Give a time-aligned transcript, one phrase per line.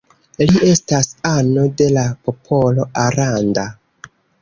[0.43, 3.71] Li estas ano de la popolo Aranda.